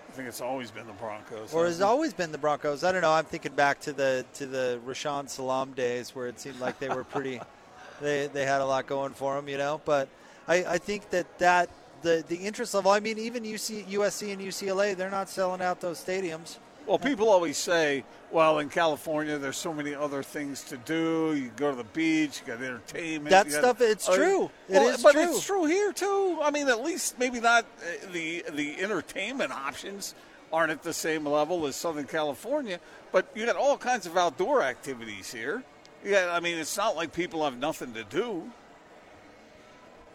[0.08, 1.54] I think it's always been the Broncos.
[1.54, 1.84] or has it?
[1.84, 2.84] always been the Broncos.
[2.84, 3.12] I don't know.
[3.12, 6.90] I'm thinking back to the to the Rashaan Salaam days where it seemed like they
[6.90, 7.42] were pretty.
[8.02, 9.82] they they had a lot going for them, you know.
[9.84, 10.08] But
[10.48, 11.70] I, I think that that
[12.02, 12.92] the the interest level.
[12.92, 16.58] I mean, even UC, USC and UCLA, they're not selling out those stadiums.
[16.86, 21.34] Well, people always say, well, in California, there's so many other things to do.
[21.34, 23.30] You go to the beach, you got entertainment.
[23.30, 24.44] That got- stuff, it's Uh, true.
[24.68, 25.22] It well, is but true.
[25.24, 26.40] it's true here too.
[26.44, 30.14] I mean, at least maybe not uh, the the entertainment options
[30.52, 32.80] aren't at the same level as Southern California,
[33.14, 35.64] but you got all kinds of outdoor activities here.
[36.04, 38.52] Yeah, I mean, it's not like people have nothing to do.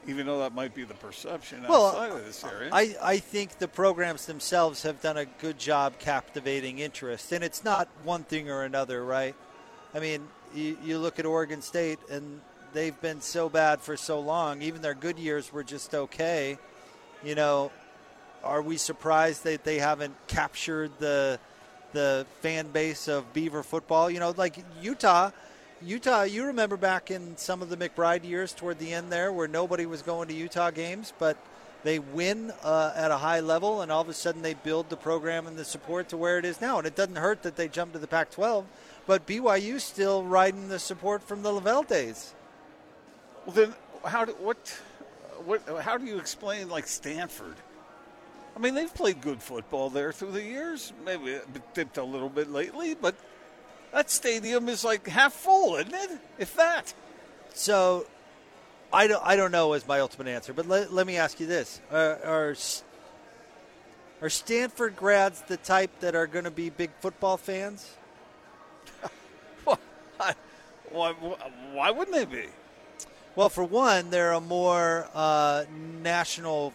[0.07, 2.71] Even though that might be the perception Well, outside of this area.
[2.73, 7.63] I, I think the programs themselves have done a good job captivating interest, and it's
[7.65, 9.35] not one thing or another, right?
[9.95, 12.41] I mean, you, you look at Oregon State, and
[12.73, 14.63] they've been so bad for so long.
[14.63, 16.59] Even their good years were just okay.
[17.25, 17.71] You know,
[18.45, 21.39] are we surprised that they haven't captured the
[21.93, 24.11] the fan base of Beaver football?
[24.11, 25.31] You know, like Utah.
[25.81, 29.47] Utah, you remember back in some of the McBride years toward the end there where
[29.47, 31.37] nobody was going to Utah games, but
[31.85, 34.97] they win uh, at a high level, and all of a sudden they build the
[34.97, 36.79] program and the support to where it is now.
[36.79, 38.67] And it doesn't hurt that they jump to the Pac 12,
[39.07, 42.35] but BYU's still riding the support from the LaVell days.
[43.47, 44.59] Well, then how do what
[45.45, 47.55] what how do you explain like Stanford?
[48.57, 50.93] I mean, they've played good football there through the years.
[51.07, 51.38] Maybe
[51.73, 53.14] dipped a little bit lately, but
[53.92, 56.11] that stadium is like half full, isn't it?
[56.38, 56.92] If that.
[57.55, 58.07] So,
[58.92, 61.46] I don't, I don't know is my ultimate answer, but let, let me ask you
[61.46, 62.57] this: are, are
[64.20, 67.94] are Stanford grads the type that are going to be big football fans?
[70.90, 71.12] Why,
[71.74, 72.48] why wouldn't they be?
[73.37, 75.64] Well, for one, they're a more uh,
[76.03, 76.72] national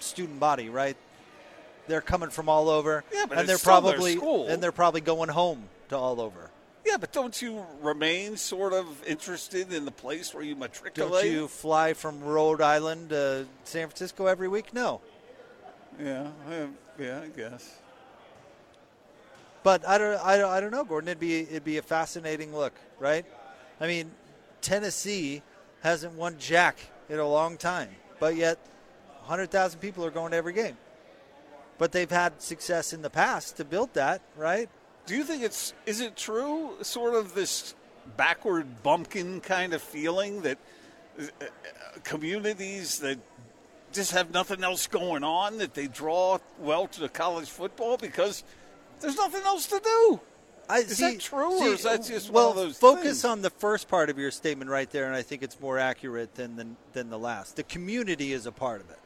[0.00, 0.96] student body, right?
[1.86, 4.48] They're coming from all over, Yeah, but and they're it's still their probably school.
[4.48, 6.50] and they're probably going home to all over.
[6.84, 11.24] Yeah, but don't you remain sort of interested in the place where you matriculate?
[11.24, 14.74] Don't you fly from Rhode Island to San Francisco every week?
[14.74, 15.00] No.
[15.98, 16.68] Yeah, I-
[16.98, 17.78] yeah, I guess.
[19.62, 21.08] But I don't, I don't, I don't know, Gordon.
[21.08, 23.24] It'd be, it'd be a fascinating look, right?
[23.80, 24.10] I mean,
[24.60, 25.42] Tennessee
[25.82, 26.76] hasn't won jack
[27.08, 27.88] in a long time,
[28.20, 28.58] but yet
[29.20, 30.76] 100,000 people are going to every game.
[31.78, 34.68] But they've had success in the past to build that, right?
[35.06, 37.74] Do you think it's is it true, sort of this
[38.16, 40.58] backward bumpkin kind of feeling that
[41.18, 41.46] uh, uh,
[42.04, 43.18] communities that
[43.92, 48.44] just have nothing else going on that they draw well to the college football because
[49.00, 50.20] there's nothing else to do.
[50.68, 52.50] I, Is that true, or is that just one well?
[52.50, 53.24] of those focus things?
[53.26, 56.34] on the first part of your statement right there, and I think it's more accurate
[56.36, 57.56] than the, than the last.
[57.56, 58.98] The community is a part of it.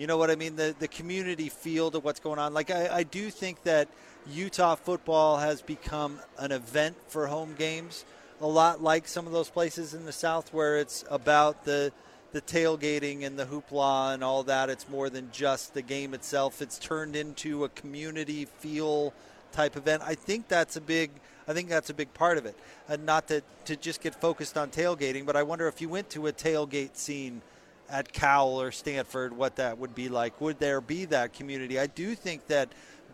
[0.00, 0.56] You know what I mean?
[0.56, 2.54] The the community feel to what's going on.
[2.54, 3.86] Like I, I do think that
[4.32, 8.06] Utah football has become an event for home games,
[8.40, 11.92] a lot like some of those places in the South where it's about the
[12.32, 14.70] the tailgating and the hoopla and all that.
[14.70, 16.62] It's more than just the game itself.
[16.62, 19.12] It's turned into a community feel
[19.52, 20.02] type event.
[20.02, 21.10] I think that's a big.
[21.46, 22.56] I think that's a big part of it.
[22.88, 26.08] And not to to just get focused on tailgating, but I wonder if you went
[26.10, 27.42] to a tailgate scene
[27.90, 30.40] at Cal or Stanford, what that would be like.
[30.40, 31.78] Would there be that community?
[31.78, 32.70] I do think that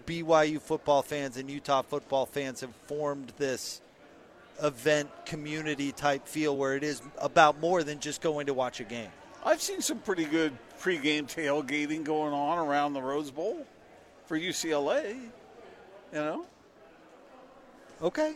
[0.07, 3.81] BYU football fans and Utah football fans have formed this
[4.63, 8.85] event community type feel where it is about more than just going to watch a
[8.85, 9.11] game.
[9.45, 13.67] I've seen some pretty good pregame tailgating going on around the Rose Bowl
[14.27, 15.15] for UCLA.
[16.13, 16.47] You know,
[18.03, 18.35] Okay.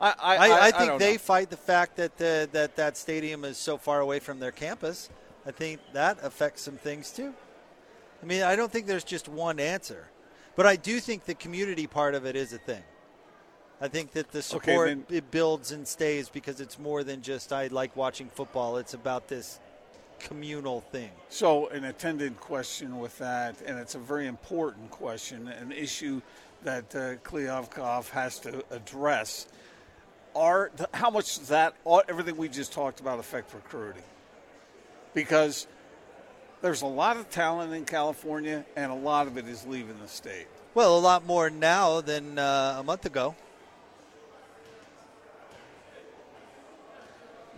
[0.00, 1.18] I I, I, I, think they know.
[1.18, 5.10] fight the fact that the, that that stadium is so far away from their campus.
[5.48, 7.32] I think that affects some things too.
[8.22, 10.10] I mean, I don't think there's just one answer,
[10.56, 12.82] but I do think the community part of it is a thing.
[13.80, 17.50] I think that the support then- it builds and stays because it's more than just
[17.50, 18.76] I like watching football.
[18.76, 19.58] It's about this
[20.18, 21.12] communal thing.
[21.30, 26.20] So, an attendant question with that, and it's a very important question, an issue
[26.64, 29.46] that uh, Kliavkoff has to address.
[30.34, 34.02] Are how much does that all, everything we just talked about affect recruiting?
[35.18, 35.66] Because
[36.62, 40.06] there's a lot of talent in California, and a lot of it is leaving the
[40.06, 40.46] state.
[40.74, 43.34] Well, a lot more now than uh, a month ago.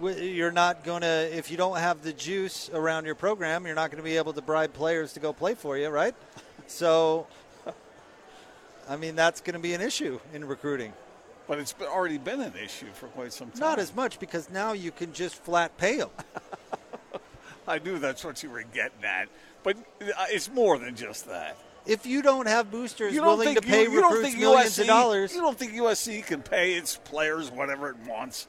[0.00, 3.90] You're not going to, if you don't have the juice around your program, you're not
[3.90, 6.14] going to be able to bribe players to go play for you, right?
[6.66, 7.26] So,
[8.88, 10.94] I mean, that's going to be an issue in recruiting.
[11.46, 13.60] But it's already been an issue for quite some time.
[13.60, 16.08] Not as much because now you can just flat pay them.
[17.70, 19.28] I knew that's what you were getting at,
[19.62, 21.56] but uh, it's more than just that.
[21.86, 24.76] If you don't have boosters You don't willing think to pay you, you recruits millions
[24.76, 28.48] USC, of dollars, You don't think USC can pay its players whatever it wants?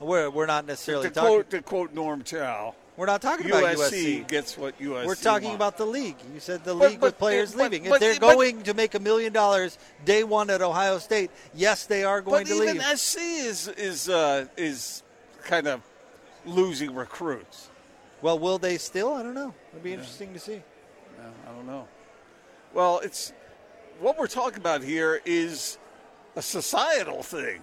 [0.00, 1.28] we're, we're not necessarily To talking.
[1.30, 4.28] quote, to quote Norm Chow, we're not talking about USC, USC.
[4.28, 5.06] gets what USC.
[5.06, 5.56] We're talking wants.
[5.56, 6.16] about the league.
[6.34, 7.88] You said the But- league but- with players but- leaving.
[7.88, 11.30] but- if they're but- going to make a million dollars day one at Ohio State,
[11.54, 12.82] yes, they are going But to even leave.
[12.98, 15.02] SC is is uh, is
[15.44, 15.80] kind of
[16.44, 17.70] losing recruits.
[18.22, 19.14] Well, will they still?
[19.14, 19.54] I don't know.
[19.70, 20.54] It'll be interesting to see.
[21.18, 21.86] Yeah, I don't know.
[22.74, 23.32] Well, it's
[24.00, 25.78] what we're talking about here is
[26.36, 27.62] a societal thing.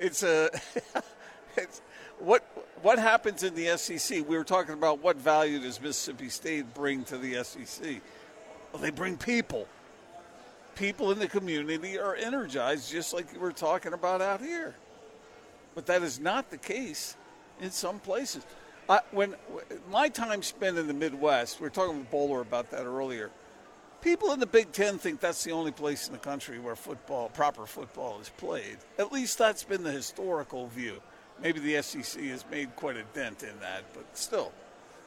[0.00, 0.50] It's a
[1.56, 1.80] it's
[2.18, 2.44] what
[2.82, 4.28] what happens in the SEC.
[4.28, 8.00] We were talking about what value does Mississippi State bring to the SEC?
[8.72, 9.66] Well, they bring people.
[10.74, 14.74] People in the community are energized, just like we were talking about out here.
[15.74, 17.16] But that is not the case
[17.60, 18.44] in some places.
[18.88, 19.34] I, when
[19.90, 23.30] my time spent in the Midwest, we were talking with Bowler about that earlier.
[24.00, 27.28] People in the Big Ten think that's the only place in the country where football,
[27.28, 28.78] proper football, is played.
[28.98, 31.00] At least that's been the historical view.
[31.40, 34.52] Maybe the SEC has made quite a dent in that, but still,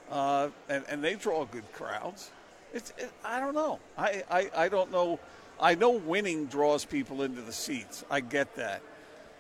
[0.10, 2.32] uh, and and they draw good crowds.
[2.74, 3.80] It's it, I don't know.
[3.98, 5.20] I, I I don't know.
[5.60, 8.04] I know winning draws people into the seats.
[8.10, 8.82] I get that,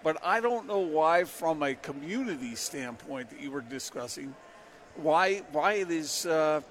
[0.05, 4.35] but I don't know why, from a community standpoint that you were discussing,
[4.97, 6.61] why why it is uh,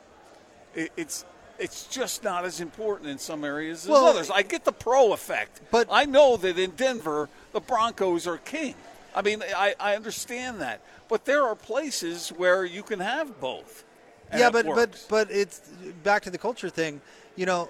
[0.73, 1.25] it, it's
[1.59, 4.31] it's just not as important in some areas as Well, others.
[4.31, 8.77] I get the pro effect, but- I know that in Denver the Broncos are king.
[9.17, 13.85] I mean, I, I understand that, but there are places where you can have both.
[14.33, 15.59] yeah, but but but it's
[16.05, 17.01] back to the culture thing.
[17.35, 17.69] You know,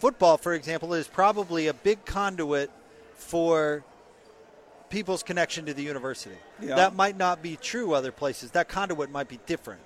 [0.00, 2.70] football, for example, is probably a big conduit
[3.14, 3.84] for
[4.90, 6.36] people's connection to the university.
[6.60, 6.76] Yeah.
[6.76, 8.50] That might not be true other places.
[8.50, 9.80] That conduit might be different,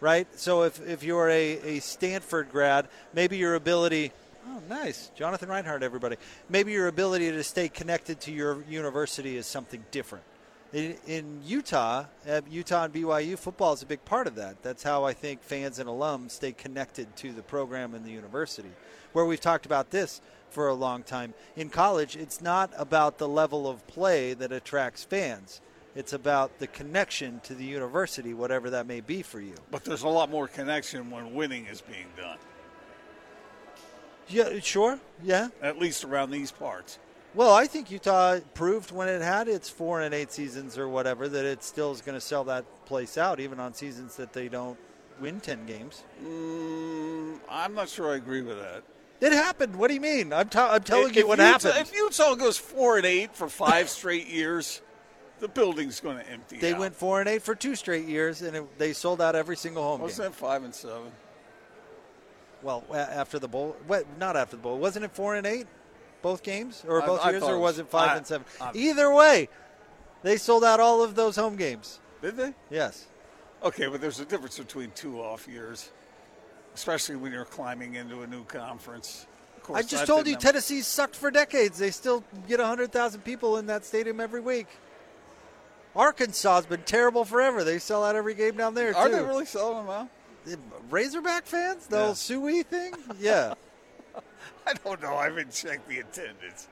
[0.00, 0.28] right?
[0.38, 4.12] So if if you're a, a Stanford grad, maybe your ability.
[4.46, 6.16] Oh, nice, Jonathan Reinhardt, everybody.
[6.50, 10.24] Maybe your ability to stay connected to your university is something different.
[10.74, 14.60] In, in Utah, at Utah and BYU, football is a big part of that.
[14.64, 18.72] That's how I think fans and alums stay connected to the program and the university.
[19.12, 21.32] Where we've talked about this for a long time.
[21.54, 25.60] In college, it's not about the level of play that attracts fans.
[25.94, 29.54] It's about the connection to the university, whatever that may be for you.
[29.70, 32.38] but there's a lot more connection when winning is being done,
[34.26, 34.98] Yeah, sure.
[35.22, 35.50] Yeah.
[35.62, 36.98] at least around these parts.
[37.34, 41.28] Well, I think Utah proved when it had its four and eight seasons or whatever
[41.28, 44.48] that it still is going to sell that place out, even on seasons that they
[44.48, 44.78] don't
[45.20, 46.04] win 10 games.
[46.24, 48.84] Mm, I'm not sure I agree with that.
[49.20, 49.76] It happened.
[49.76, 50.32] What do you mean?
[50.32, 51.74] I'm, t- I'm telling If you what Utah, happened.
[51.88, 54.80] If Utah goes four and eight for five straight years,
[55.40, 56.58] the building's going to empty.
[56.58, 56.78] They out.
[56.80, 59.82] went four and eight for two straight years, and it, they sold out every single
[59.82, 60.02] home game.
[60.02, 60.30] Wasn't game.
[60.32, 61.10] that five and seven?
[62.62, 64.06] Well, after the bowl, what?
[64.18, 64.78] Not after the bowl.
[64.78, 65.66] Wasn't it four and eight,
[66.24, 68.46] both games, or both I years, thought or was it five I- and seven?
[68.60, 69.48] I- Either way,
[70.22, 72.00] they sold out all of those home games.
[72.22, 72.54] Did they?
[72.70, 73.04] Yes.
[73.62, 75.90] Okay, but there's a difference between two off years,
[76.74, 79.26] especially when you're climbing into a new conference.
[79.58, 81.78] Of course, I just told you Tennessee sucked for decades.
[81.78, 84.66] They still get 100,000 people in that stadium every week.
[85.94, 87.62] Arkansas has been terrible forever.
[87.64, 89.14] They sell out every game down there, Are too.
[89.16, 90.08] they really selling them out?
[90.44, 90.58] The
[90.90, 91.86] Razorback fans?
[91.86, 92.06] The Yeah.
[92.06, 92.94] old Sooie thing?
[93.20, 93.54] Yeah.
[94.66, 95.16] I don't know.
[95.16, 96.68] I haven't checked the attendance.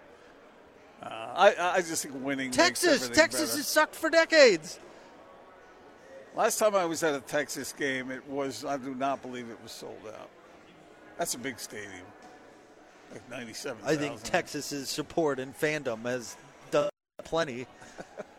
[1.03, 2.51] Uh, I I just think winning.
[2.51, 3.09] Texas.
[3.09, 3.57] Texas better.
[3.57, 4.79] has sucked for decades.
[6.35, 8.65] Last time I was at a Texas game, it was.
[8.65, 10.31] I do not believe it was sold out.
[11.19, 12.07] That's a big stadium,
[13.13, 13.83] like ninety-seven.
[13.85, 16.37] I think Texas's support and fandom has
[16.71, 16.91] done
[17.25, 17.67] plenty.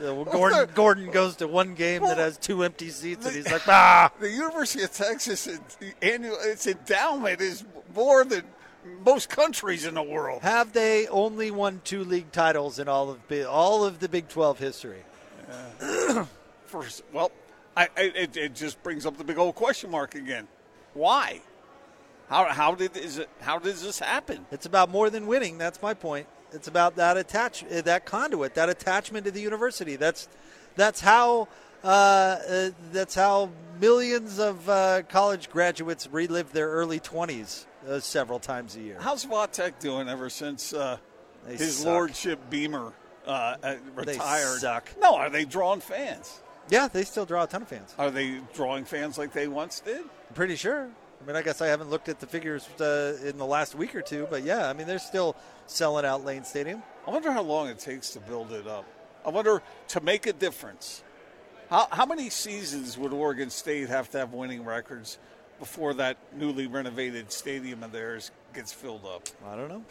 [0.00, 3.50] Yeah, well, Gordon, Gordon goes to one game that has two empty seats, and he's
[3.50, 4.12] like, ah.
[4.20, 8.44] The University of Texas the annual its endowment is more than
[9.04, 10.42] most countries in the world.
[10.42, 14.58] Have they only won two league titles in all of all of the Big 12
[14.58, 15.02] history?
[16.66, 17.32] First, well,
[17.76, 20.46] I, I it, it just brings up the big old question mark again.
[20.94, 21.40] Why?
[22.28, 23.28] How how did is it?
[23.40, 24.46] How does this happen?
[24.50, 25.56] It's about more than winning.
[25.56, 26.26] That's my point.
[26.52, 29.96] It's about that attach, uh, that conduit, that attachment to the university.
[29.96, 30.28] That's
[30.76, 31.48] that's how
[31.84, 38.38] uh, uh, that's how millions of uh, college graduates relive their early twenties uh, several
[38.38, 38.96] times a year.
[39.00, 40.96] How's Va Tech doing ever since uh,
[41.46, 41.86] his suck.
[41.86, 42.92] lordship Beamer
[43.26, 43.30] uh,
[43.62, 44.60] uh, They retired?
[44.60, 44.90] suck.
[45.00, 46.40] No, are they drawing fans?
[46.70, 47.94] Yeah, they still draw a ton of fans.
[47.98, 50.00] Are they drawing fans like they once did?
[50.00, 50.88] I'm pretty sure.
[51.20, 53.94] I mean, I guess I haven't looked at the figures uh, in the last week
[53.94, 56.82] or two, but yeah, I mean, they're still selling out Lane Stadium.
[57.06, 58.84] I wonder how long it takes to build it up.
[59.26, 61.02] I wonder to make a difference.
[61.70, 65.18] How, how many seasons would Oregon State have to have winning records
[65.58, 69.28] before that newly renovated stadium of theirs gets filled up.
[69.46, 69.84] I don't know.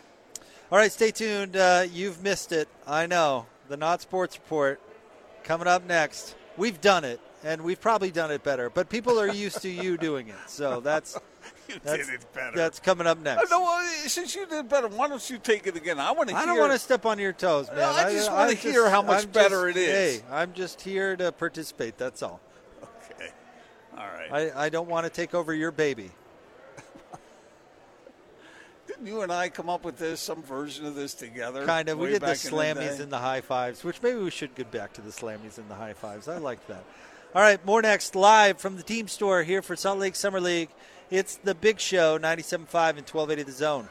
[0.72, 1.56] All right, stay tuned.
[1.56, 2.68] Uh, you've missed it.
[2.86, 3.46] I know.
[3.70, 4.82] The Not Sports Report
[5.44, 6.36] coming up next.
[6.56, 9.98] We've done it, and we've probably done it better, but people are used to you
[9.98, 10.36] doing it.
[10.48, 11.18] So that's
[11.70, 12.56] You that's, did it better.
[12.56, 13.52] that's coming up Uh, next.
[13.52, 16.00] no, well, since you did better, why don't you take it again?
[16.00, 16.48] I want to I hear.
[16.48, 17.80] don't want to step on your toes, man.
[17.80, 20.18] I just wanna I'm hear how much I'm better just- it is.
[20.20, 21.98] Hey, I'm just here to participate.
[21.98, 22.40] That's all.
[23.12, 23.30] Okay.
[23.98, 24.32] All right.
[24.56, 26.12] I, I don't want to take over your baby.
[28.88, 31.66] Didn't you and I come up with this, some version of this together?
[31.66, 32.00] Kind of.
[32.00, 35.02] We did the slammies and the high fives, which maybe we should get back to
[35.02, 36.28] the slammies and the high fives.
[36.30, 36.84] I like that.
[37.38, 40.70] All right, more next live from the team store here for Salt Lake Summer League.
[41.12, 43.90] It's the big show, 97.5 and 1280 The Zone.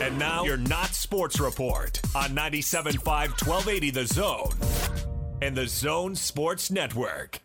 [0.00, 4.54] And now your Not Sports Report on 97.5 1280 The Zone
[5.42, 7.43] and the Zone Sports Network.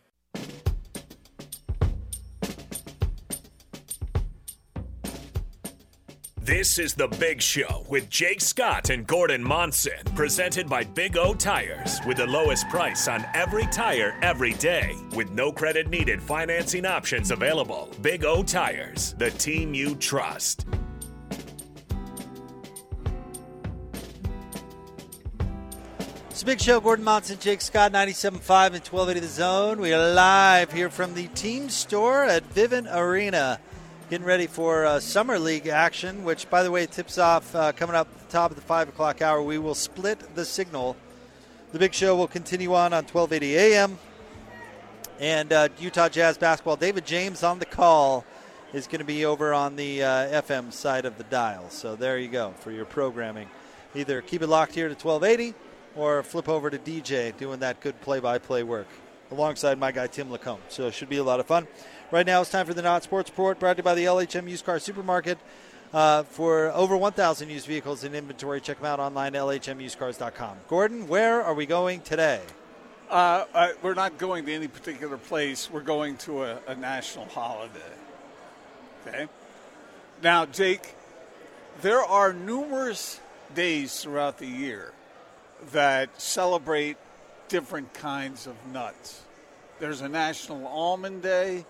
[6.50, 11.36] This is The Big Show with Jake Scott and Gordon Monson, presented by Big O
[11.36, 16.88] Tires, with the lowest price on every tire every day, with no credit needed financing
[16.88, 17.88] options available.
[18.02, 20.66] Big O Tires, the team you trust.
[26.32, 26.80] It's a big show.
[26.80, 29.80] Gordon Monson, Jake Scott, 97.5 and 1280 The Zone.
[29.80, 33.60] We are live here from the team store at Vivint Arena.
[34.10, 37.96] Getting ready for uh, Summer League action, which, by the way, tips off uh, coming
[37.96, 39.40] up at the top of the 5 o'clock hour.
[39.40, 40.96] We will split the signal.
[41.74, 44.00] The big show will continue on on 1280 a.m.
[45.20, 46.76] And uh, Utah Jazz basketball.
[46.76, 48.26] David James on the call
[48.74, 51.70] is going to be over on the uh, FM side of the dial.
[51.70, 53.48] So there you go for your programming.
[53.94, 55.54] Either keep it locked here to 1280
[55.96, 58.88] or flip over to DJ doing that good play by play work
[59.30, 60.62] alongside my guy Tim Lacombe.
[60.70, 61.68] So it should be a lot of fun.
[62.12, 64.50] Right now it's time for the Not Sports Report brought to you by the LHM
[64.50, 65.38] Used Car Supermarket.
[65.94, 70.58] Uh, for over 1,000 used vehicles in inventory, check them out online, at lhmusedcars.com.
[70.68, 72.42] Gordon, where are we going today?
[73.12, 73.46] Uh,
[73.84, 75.70] we're not going to any particular place.
[75.70, 77.80] We're going to a, a national holiday.
[79.06, 79.28] Okay.
[80.24, 80.96] Now, Jake,
[81.84, 83.20] there are numerous
[83.54, 84.94] days throughout the year
[85.74, 86.98] that celebrate
[87.50, 89.22] different kinds of nuts.
[89.80, 91.66] There's a National Almond Day,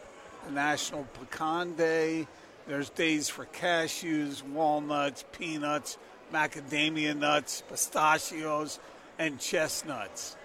[0.48, 2.28] a National Pecan Day.
[2.68, 5.98] There's days for cashews, walnuts, peanuts,
[6.32, 8.80] macadamia nuts, pistachios,
[9.18, 10.36] and chestnuts.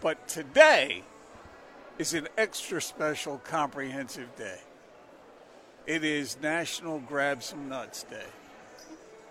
[0.00, 1.02] But today
[1.98, 4.58] is an extra special comprehensive day.
[5.86, 8.26] It is National Grab Some Nuts Day.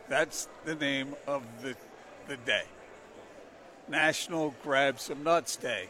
[0.09, 1.75] That's the name of the,
[2.27, 2.63] the day.
[3.87, 5.87] National Grab Some Nuts Day.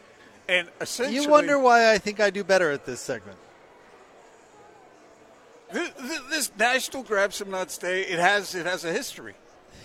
[0.48, 3.38] And essentially, You wonder why I think I do better at this segment.
[5.72, 9.34] This, this National Grab Some Nuts Day, it has it has a history.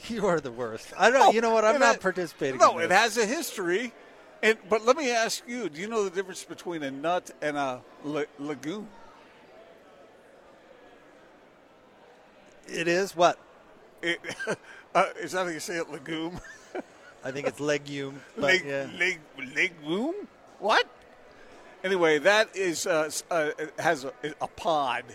[0.07, 0.93] You are the worst.
[0.97, 1.33] I don't.
[1.33, 1.63] you know what?
[1.63, 2.59] I'm not ha- participating.
[2.59, 3.93] No, in it has a history.
[4.41, 7.57] And but let me ask you: Do you know the difference between a nut and
[7.57, 8.87] a le- legume?
[12.67, 13.37] It is what?
[14.01, 14.19] It,
[14.95, 15.89] uh, is that how you say it?
[15.89, 16.39] Legume.
[17.23, 18.21] I think it's legume.
[18.37, 18.87] Leg, yeah.
[18.99, 19.19] leg,
[19.55, 20.27] legume?
[20.59, 20.85] What?
[21.83, 25.05] Anyway, that is uh, uh, has a, a pod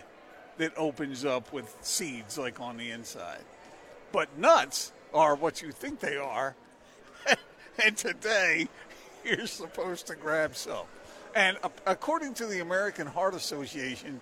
[0.59, 3.41] that opens up with seeds like on the inside.
[4.11, 6.55] But nuts are what you think they are,
[7.83, 8.67] and today
[9.25, 10.85] you're supposed to grab some.
[11.33, 11.57] And
[11.87, 14.19] according to the American Heart Association,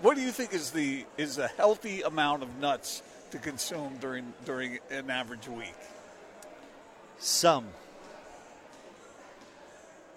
[0.00, 4.32] what do you think is the is a healthy amount of nuts to consume during
[4.44, 5.74] during an average week?
[7.18, 7.66] Some.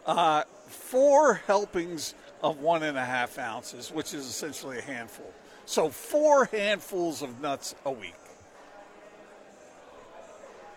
[0.05, 2.13] Uh, four helpings
[2.43, 5.31] of one and a half ounces, which is essentially a handful.
[5.71, 8.13] So four handfuls of nuts a week.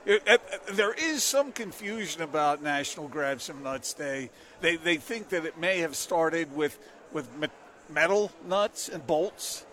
[0.05, 4.30] It- it- there is some confusion about National Grab Some Nuts Day.
[4.61, 6.78] They, they think that it may have started with,
[7.11, 7.49] with me-
[7.88, 9.66] metal nuts and bolts,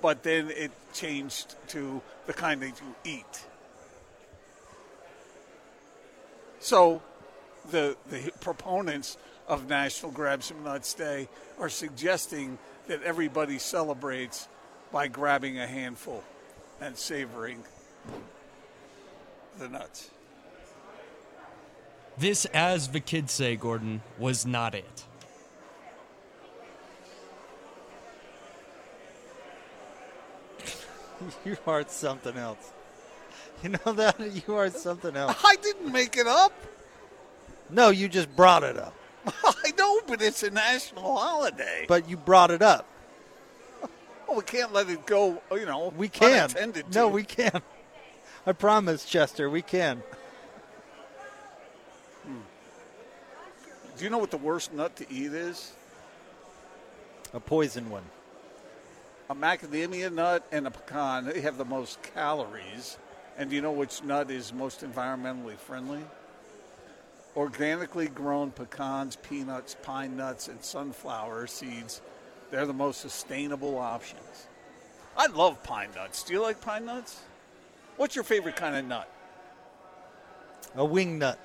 [0.00, 3.44] but then it changed to the kind that you eat.
[6.60, 7.02] So
[7.72, 9.16] the the proponents
[9.48, 12.56] of National Grab Some Nuts Day are suggesting
[12.86, 14.46] that everybody celebrates
[14.92, 16.22] by grabbing a handful
[16.80, 17.62] and savoring
[19.58, 20.10] the nuts.
[22.18, 25.04] This, as the kids say, Gordon, was not it.
[31.44, 32.70] You are something else.
[33.62, 34.18] You know that?
[34.48, 35.36] You are something else.
[35.44, 36.52] I didn't make it up.
[37.68, 38.94] No, you just brought it up.
[39.44, 41.84] I know, but it's a national holiday.
[41.86, 42.86] But you brought it up.
[44.30, 45.42] Well, we can't let it go.
[45.50, 46.50] You know, We can.
[46.50, 47.62] Unattended No, we can.
[48.46, 50.04] I promise, Chester, we can.
[53.98, 55.72] Do you know what the worst nut to eat is?
[57.34, 58.04] A poison one.
[59.30, 61.24] A macadamia nut and a pecan.
[61.24, 62.98] They have the most calories.
[63.36, 66.04] And do you know which nut is most environmentally friendly?
[67.36, 72.00] Organically grown pecans, peanuts, pine nuts, and sunflower seeds.
[72.50, 74.46] They're the most sustainable options.
[75.16, 76.22] I love pine nuts.
[76.22, 77.20] Do you like pine nuts?
[77.96, 79.08] What's your favorite kind of nut?
[80.76, 81.38] A wing nut.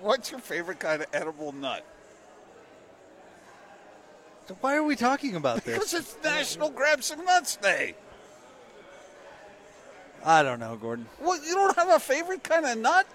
[0.00, 1.84] What's your favorite kind of edible nut?
[4.48, 5.74] So why are we talking about this?
[5.74, 7.94] Because it's National Grab Some Nuts Day.
[10.24, 11.06] I don't know, Gordon.
[11.20, 13.06] What, you don't have a favorite kind of nut?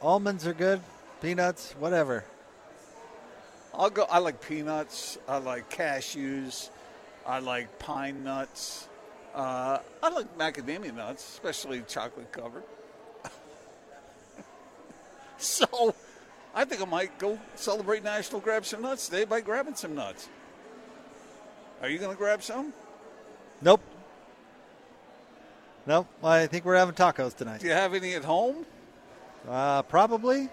[0.00, 0.80] Almonds are good.
[1.20, 2.24] Peanuts, whatever.
[3.74, 4.04] I'll go.
[4.10, 5.18] I like peanuts.
[5.26, 6.70] I like cashews.
[7.26, 8.88] I like pine nuts.
[9.34, 12.64] Uh, I like macadamia nuts, especially chocolate covered.
[15.38, 15.94] so,
[16.54, 20.28] I think I might go celebrate National Grab Some Nuts Day by grabbing some nuts.
[21.80, 22.74] Are you going to grab some?
[23.62, 23.80] Nope.
[25.86, 26.06] Nope.
[26.22, 27.60] I think we're having tacos tonight.
[27.60, 28.66] Do you have any at home?
[29.48, 30.48] Uh, probably.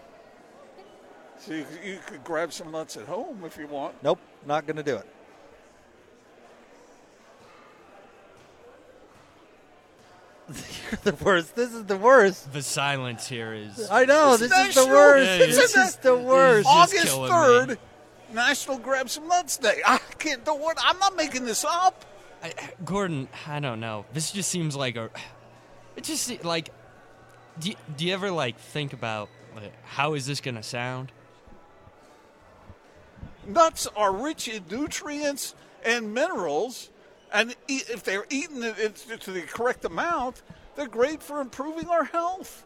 [1.40, 3.96] So you, you could grab some nuts at home if you want.
[4.04, 4.20] Nope.
[4.46, 5.08] Not going to do it.
[10.50, 11.56] You're the worst.
[11.56, 12.52] This is the worst.
[12.54, 13.88] The silence here is.
[13.90, 14.34] I know.
[14.34, 15.26] It's This is the worst.
[15.30, 16.68] Yeah, This it's- is the worst.
[16.68, 17.76] August killing third, me.
[18.34, 19.82] National Grab Some Nuts Day.
[19.86, 20.44] I can't.
[20.44, 20.78] Don't what?
[20.84, 22.06] I'm not making this up.
[22.44, 24.06] I, Gordon, I don't know.
[24.14, 25.10] This just seems like a.
[25.96, 26.70] It just like.
[27.60, 31.12] Do you, do you ever like think about like, how is this gonna sound?
[33.50, 36.92] Nuts are rich in nutrients and minerals,
[37.34, 40.44] and if they're eaten to the correct amount,
[40.76, 42.64] they're great for improving our health.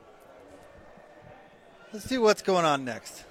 [1.93, 3.23] Let's see what's going on next.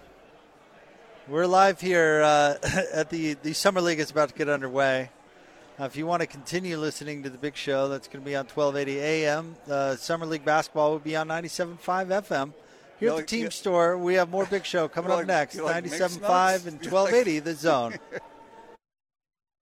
[1.29, 2.57] We're live here uh,
[2.93, 5.11] at the the summer league is about to get underway.
[5.79, 8.35] Uh, if you want to continue listening to the big show, that's going to be
[8.35, 9.57] on 1280 AM.
[9.71, 11.79] Uh, summer league basketball will be on 97.5
[12.27, 12.53] FM.
[13.03, 15.57] Here at like- the team store, we have more big show coming up like- next.
[15.57, 17.99] like 97.5 and 1280 the zone.